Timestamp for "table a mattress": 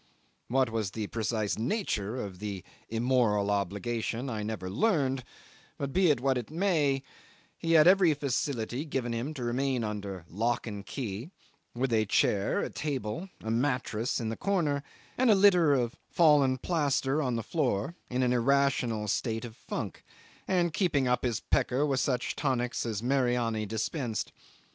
12.71-14.19